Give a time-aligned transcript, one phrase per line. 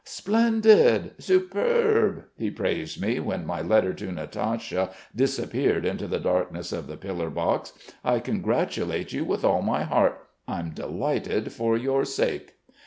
[0.03, 1.11] "'Splendid!
[1.19, 6.97] Superb!' he praised me when my letter to Natasha disappeared into the darkness of the
[6.97, 7.73] pillar box.
[8.03, 10.27] 'I congratulate you with all my heart.
[10.47, 12.55] I'm delighted for your sake.'